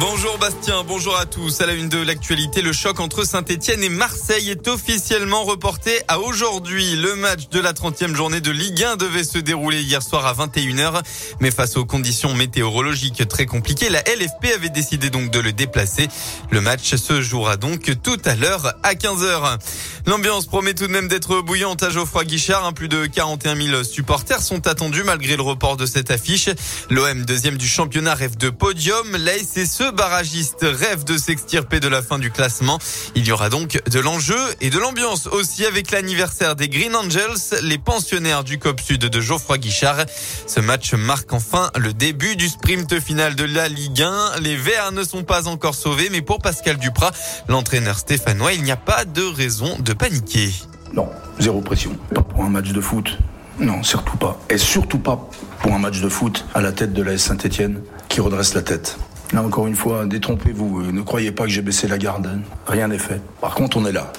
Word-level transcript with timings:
Bonjour 0.00 0.38
Bastien, 0.38 0.84
bonjour 0.84 1.16
à 1.16 1.26
tous. 1.26 1.60
À 1.60 1.66
la 1.66 1.72
une 1.72 1.88
de 1.88 1.98
l'actualité, 1.98 2.62
le 2.62 2.72
choc 2.72 3.00
entre 3.00 3.24
Saint-Etienne 3.24 3.82
et 3.82 3.88
Marseille 3.88 4.48
est 4.48 4.68
officiellement 4.68 5.42
reporté 5.42 5.90
à 6.06 6.20
aujourd'hui. 6.20 6.94
Le 6.94 7.16
match 7.16 7.48
de 7.48 7.58
la 7.58 7.72
30e 7.72 8.14
journée 8.14 8.40
de 8.40 8.52
Ligue 8.52 8.84
1 8.84 8.94
devait 8.94 9.24
se 9.24 9.38
dérouler 9.38 9.82
hier 9.82 10.00
soir 10.00 10.24
à 10.24 10.34
21h, 10.34 11.02
mais 11.40 11.50
face 11.50 11.76
aux 11.76 11.84
conditions 11.84 12.32
météorologiques 12.32 13.26
très 13.26 13.46
compliquées, 13.46 13.88
la 13.88 14.02
LFP 14.02 14.54
avait 14.54 14.68
décidé 14.68 15.10
donc 15.10 15.32
de 15.32 15.40
le 15.40 15.52
déplacer. 15.52 16.08
Le 16.50 16.60
match 16.60 16.94
se 16.94 17.20
jouera 17.20 17.56
donc 17.56 17.90
tout 18.00 18.20
à 18.24 18.36
l'heure 18.36 18.74
à 18.84 18.94
15h. 18.94 19.58
L'ambiance 20.06 20.46
promet 20.46 20.74
tout 20.74 20.86
de 20.86 20.92
même 20.92 21.08
d'être 21.08 21.40
bouillante 21.40 21.82
à 21.82 21.90
Geoffroy 21.90 22.24
Guichard. 22.24 22.64
Un 22.64 22.72
plus 22.72 22.88
de 22.88 23.06
41 23.06 23.56
000 23.56 23.82
supporters 23.82 24.42
sont 24.42 24.66
attendus 24.68 25.02
malgré 25.02 25.36
le 25.36 25.42
report 25.42 25.76
de 25.76 25.86
cette 25.86 26.12
affiche. 26.12 26.48
L'OM 26.88 27.24
deuxième 27.24 27.58
du 27.58 27.66
championnat 27.66 28.14
rêve 28.14 28.36
de 28.36 28.48
podium. 28.48 29.16
La 29.16 29.32
SSE 29.36 29.87
barragiste 29.90 30.62
rêve 30.62 31.04
de 31.04 31.16
s'extirper 31.16 31.80
de 31.80 31.88
la 31.88 32.02
fin 32.02 32.18
du 32.18 32.30
classement. 32.30 32.78
Il 33.14 33.26
y 33.26 33.32
aura 33.32 33.50
donc 33.50 33.80
de 33.90 34.00
l'enjeu 34.00 34.38
et 34.60 34.70
de 34.70 34.78
l'ambiance 34.78 35.26
aussi 35.26 35.64
avec 35.64 35.90
l'anniversaire 35.90 36.56
des 36.56 36.68
Green 36.68 36.94
Angels, 36.94 37.60
les 37.62 37.78
pensionnaires 37.78 38.44
du 38.44 38.58
COP 38.58 38.80
Sud 38.80 39.00
de 39.00 39.20
Geoffroy 39.20 39.58
Guichard. 39.58 40.04
Ce 40.46 40.60
match 40.60 40.94
marque 40.94 41.32
enfin 41.32 41.70
le 41.76 41.92
début 41.92 42.36
du 42.36 42.48
sprint 42.48 43.00
final 43.00 43.34
de 43.34 43.44
la 43.44 43.68
Ligue 43.68 44.02
1. 44.02 44.40
Les 44.40 44.56
Verts 44.56 44.92
ne 44.92 45.04
sont 45.04 45.24
pas 45.24 45.48
encore 45.48 45.74
sauvés, 45.74 46.08
mais 46.10 46.22
pour 46.22 46.38
Pascal 46.40 46.78
Duprat, 46.78 47.12
l'entraîneur 47.48 47.98
stéphanois, 47.98 48.52
il 48.52 48.62
n'y 48.62 48.72
a 48.72 48.76
pas 48.76 49.04
de 49.04 49.22
raison 49.22 49.76
de 49.78 49.92
paniquer. 49.92 50.52
Non, 50.92 51.08
zéro 51.38 51.60
pression. 51.60 51.96
Pas 52.14 52.22
pour 52.22 52.44
un 52.44 52.48
match 52.48 52.70
de 52.70 52.80
foot. 52.80 53.18
Non, 53.58 53.82
surtout 53.82 54.16
pas. 54.16 54.38
Et 54.50 54.58
surtout 54.58 54.98
pas 54.98 55.28
pour 55.60 55.72
un 55.72 55.78
match 55.78 56.00
de 56.00 56.08
foot 56.08 56.46
à 56.54 56.60
la 56.60 56.72
tête 56.72 56.92
de 56.92 57.02
la 57.02 57.18
Saint-Etienne 57.18 57.82
qui 58.08 58.20
redresse 58.20 58.54
la 58.54 58.62
tête. 58.62 58.98
Là, 59.32 59.42
encore 59.42 59.66
une 59.66 59.76
fois, 59.76 60.06
détrompez-vous. 60.06 60.92
Ne 60.92 61.02
croyez 61.02 61.32
pas 61.32 61.44
que 61.44 61.50
j'ai 61.50 61.62
baissé 61.62 61.86
la 61.86 61.98
garde. 61.98 62.40
Rien 62.66 62.88
n'est 62.88 62.98
fait. 62.98 63.20
Par 63.40 63.54
contre, 63.54 63.76
on 63.76 63.86
est 63.86 63.92
là. 63.92 64.12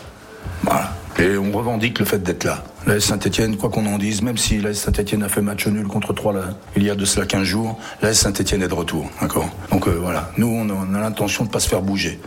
Voilà. 0.64 0.94
Et 1.20 1.38
on 1.38 1.52
revendique 1.52 2.00
le 2.00 2.06
fait 2.06 2.20
d'être 2.20 2.44
là. 2.46 2.64
La 2.88 3.00
Saint-Etienne, 3.00 3.58
quoi 3.58 3.70
qu'on 3.70 3.86
en 3.86 3.98
dise, 3.98 4.22
même 4.22 4.38
si 4.38 4.60
la 4.60 4.74
Saint-Etienne 4.74 5.24
a 5.24 5.30
fait 5.30 5.42
match 5.42 5.68
nul 5.68 5.88
contre 5.88 6.14
3 6.14 6.34
là, 6.34 6.42
il 6.78 6.84
y 6.84 6.90
a 6.90 6.96
de 6.96 7.04
cela 7.04 7.26
15 7.26 7.44
jours, 7.44 7.78
la 8.02 8.14
Saint-Etienne 8.14 8.64
est 8.64 8.70
de 8.70 8.74
retour. 8.74 9.10
D'accord? 9.20 9.50
Donc 9.70 9.88
euh, 9.88 9.98
voilà, 10.02 10.32
nous, 10.38 10.48
on 10.48 10.96
a, 10.96 11.00
l'intention 11.00 11.44
de 11.44 11.50
pas 11.50 11.60
se 11.60 11.68
faire 11.68 11.82
bouger. 11.82 12.20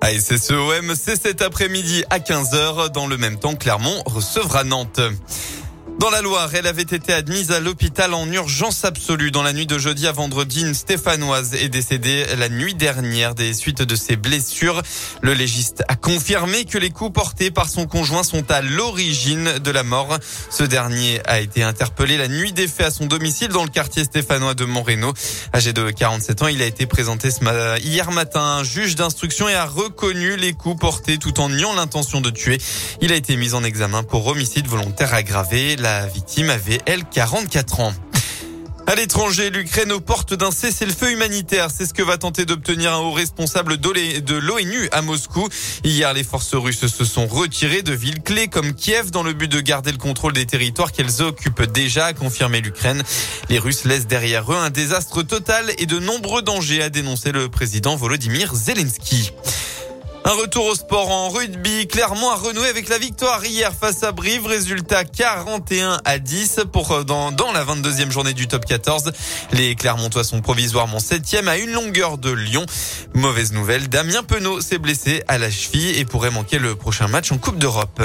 ASSEOM, 0.00 0.94
c'est 0.94 1.20
cet 1.20 1.42
après-midi 1.42 2.04
à 2.08 2.20
15h. 2.20 2.90
Dans 2.90 3.06
le 3.06 3.18
même 3.18 3.36
temps, 3.36 3.54
Clermont 3.54 4.02
recevra 4.06 4.64
Nantes. 4.64 5.00
Dans 5.98 6.10
la 6.10 6.22
Loire, 6.22 6.48
elle 6.54 6.68
avait 6.68 6.82
été 6.82 7.12
admise 7.12 7.50
à 7.50 7.58
l'hôpital 7.58 8.14
en 8.14 8.30
urgence 8.30 8.84
absolue 8.84 9.32
dans 9.32 9.42
la 9.42 9.52
nuit 9.52 9.66
de 9.66 9.78
jeudi 9.78 10.06
à 10.06 10.12
vendredi. 10.12 10.60
Une 10.60 10.74
stéphanoise 10.74 11.54
est 11.54 11.68
décédée 11.68 12.24
la 12.38 12.48
nuit 12.48 12.74
dernière 12.74 13.34
des 13.34 13.52
suites 13.52 13.82
de 13.82 13.96
ses 13.96 14.14
blessures. 14.14 14.80
Le 15.22 15.34
légiste 15.34 15.82
a 15.88 15.96
confirmé 15.96 16.66
que 16.66 16.78
les 16.78 16.90
coups 16.90 17.12
portés 17.12 17.50
par 17.50 17.68
son 17.68 17.88
conjoint 17.88 18.22
sont 18.22 18.48
à 18.48 18.60
l'origine 18.60 19.58
de 19.58 19.70
la 19.72 19.82
mort. 19.82 20.16
Ce 20.50 20.62
dernier 20.62 21.20
a 21.26 21.40
été 21.40 21.64
interpellé 21.64 22.16
la 22.16 22.28
nuit 22.28 22.52
des 22.52 22.68
faits 22.68 22.86
à 22.86 22.90
son 22.92 23.06
domicile 23.06 23.48
dans 23.48 23.64
le 23.64 23.70
quartier 23.70 24.04
stéphanois 24.04 24.54
de 24.54 24.64
Montreno. 24.64 25.12
Âgé 25.52 25.72
de 25.72 25.90
47 25.90 26.42
ans, 26.42 26.46
il 26.46 26.62
a 26.62 26.66
été 26.66 26.86
présenté 26.86 27.28
hier 27.82 28.12
matin 28.12 28.40
un 28.40 28.62
juge 28.62 28.94
d'instruction 28.94 29.48
et 29.48 29.54
a 29.54 29.66
reconnu 29.66 30.36
les 30.36 30.52
coups 30.52 30.78
portés 30.78 31.18
tout 31.18 31.40
en 31.40 31.48
niant 31.48 31.74
l'intention 31.74 32.20
de 32.20 32.30
tuer. 32.30 32.58
Il 33.00 33.10
a 33.10 33.16
été 33.16 33.34
mis 33.34 33.54
en 33.54 33.64
examen 33.64 34.04
pour 34.04 34.28
homicide 34.28 34.68
volontaire 34.68 35.12
aggravé. 35.12 35.76
Victime 36.12 36.50
avait, 36.50 36.80
elle, 36.86 37.04
44 37.04 37.80
ans. 37.80 37.92
À 38.86 38.94
l'étranger, 38.94 39.50
l'Ukraine 39.50 39.92
aux 39.92 40.00
portes 40.00 40.32
d'un 40.32 40.50
cessez-le-feu 40.50 41.12
humanitaire. 41.12 41.68
C'est 41.70 41.84
ce 41.84 41.92
que 41.92 42.02
va 42.02 42.16
tenter 42.16 42.46
d'obtenir 42.46 42.94
un 42.94 42.98
haut 42.98 43.12
responsable 43.12 43.76
de 43.76 44.34
l'ONU 44.34 44.88
à 44.92 45.02
Moscou. 45.02 45.46
Hier, 45.84 46.14
les 46.14 46.24
forces 46.24 46.54
russes 46.54 46.86
se 46.86 47.04
sont 47.04 47.26
retirées 47.26 47.82
de 47.82 47.92
villes 47.92 48.22
clés 48.22 48.48
comme 48.48 48.72
Kiev 48.72 49.10
dans 49.10 49.22
le 49.22 49.34
but 49.34 49.52
de 49.52 49.60
garder 49.60 49.92
le 49.92 49.98
contrôle 49.98 50.32
des 50.32 50.46
territoires 50.46 50.90
qu'elles 50.90 51.20
occupent 51.20 51.70
déjà, 51.70 52.06
a 52.06 52.12
confirmé 52.14 52.62
l'Ukraine. 52.62 53.02
Les 53.50 53.58
Russes 53.58 53.84
laissent 53.84 54.06
derrière 54.06 54.50
eux 54.50 54.56
un 54.56 54.70
désastre 54.70 55.22
total 55.22 55.70
et 55.76 55.84
de 55.84 55.98
nombreux 55.98 56.40
dangers, 56.40 56.82
a 56.82 56.88
dénoncé 56.88 57.30
le 57.30 57.50
président 57.50 57.94
Volodymyr 57.94 58.54
Zelensky. 58.54 59.32
Un 60.28 60.32
retour 60.32 60.66
au 60.66 60.74
sport 60.74 61.10
en 61.10 61.30
rugby. 61.30 61.86
Clermont 61.86 62.28
a 62.28 62.34
renoué 62.34 62.68
avec 62.68 62.90
la 62.90 62.98
victoire 62.98 63.42
hier 63.46 63.72
face 63.72 64.02
à 64.02 64.12
Brive. 64.12 64.46
Résultat 64.46 65.04
41 65.04 66.02
à 66.04 66.18
10 66.18 66.66
pour 66.70 67.02
dans, 67.06 67.32
dans 67.32 67.50
la 67.50 67.64
22e 67.64 68.10
journée 68.10 68.34
du 68.34 68.46
top 68.46 68.66
14. 68.66 69.12
Les 69.52 69.74
Clermontois 69.74 70.24
sont 70.24 70.42
provisoirement 70.42 70.98
7e 70.98 71.48
à 71.48 71.56
une 71.56 71.72
longueur 71.72 72.18
de 72.18 72.30
Lyon. 72.30 72.66
Mauvaise 73.14 73.54
nouvelle, 73.54 73.88
Damien 73.88 74.22
Penaud 74.22 74.60
s'est 74.60 74.76
blessé 74.76 75.22
à 75.28 75.38
la 75.38 75.50
cheville 75.50 75.98
et 75.98 76.04
pourrait 76.04 76.30
manquer 76.30 76.58
le 76.58 76.74
prochain 76.74 77.08
match 77.08 77.32
en 77.32 77.38
Coupe 77.38 77.56
d'Europe. 77.56 78.02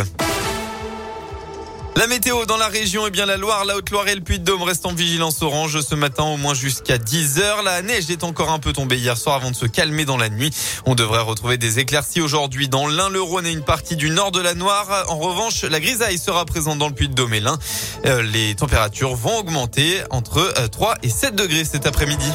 La 1.96 2.08
météo 2.08 2.46
dans 2.48 2.58
la 2.58 2.70
région, 2.70 3.06
eh 3.06 3.12
bien 3.12 3.28
la 3.28 3.38
Loire, 3.38 3.66
la 3.66 3.76
Haute-Loire 3.76 4.08
et 4.08 4.16
le 4.16 4.22
Puy-de-Dôme 4.22 4.64
restent 4.64 4.88
en 4.88 4.96
vigilance 4.96 5.44
orange 5.44 5.80
ce 5.82 5.94
matin 5.94 6.24
au 6.24 6.38
moins 6.38 6.56
jusqu'à 6.56 6.98
10 6.98 7.38
heures. 7.40 7.62
La 7.62 7.84
neige 7.84 8.10
est 8.10 8.24
encore 8.24 8.52
un 8.52 8.58
peu 8.58 8.74
tombée 8.74 8.98
hier 8.98 9.16
soir 9.16 9.36
avant 9.36 9.52
de 9.52 9.56
se 9.56 9.68
calmer 9.68 10.04
dans 10.04 10.18
la 10.18 10.30
nuit. 10.30 10.50
On 10.88 10.96
devrait 10.96 11.22
retrouver 11.22 11.58
des 11.58 11.78
éclaircies 11.78 12.20
aujourd'hui 12.20 12.68
dans 12.68 12.88
l'Ain, 12.88 13.10
le 13.10 13.22
Rhône 13.22 13.46
et 13.46 13.52
une 13.52 13.64
partie 13.64 13.96
du 13.96 14.10
nord 14.10 14.32
de 14.32 14.42
la 14.42 14.56
Noire. 14.56 15.06
En 15.08 15.18
revanche, 15.20 15.64
la 15.64 15.80
grisaille 15.80 16.18
sera 16.18 16.46
présente 16.46 16.80
dans 16.80 16.88
le 16.88 16.96
Puy-de-Dôme 16.96 17.36
et 17.36 17.42
l'Ain. 17.42 17.60
Euh, 18.08 18.24
les 18.24 18.56
températures 18.56 19.16
vont 19.16 19.38
augmenter 19.38 20.02
entre 20.10 20.52
3 20.72 20.92
euh, 20.92 20.96
et 21.04 21.10
7 21.10 21.36
degrés 21.36 21.64
cet 21.64 21.86
après-midi. 21.86 22.32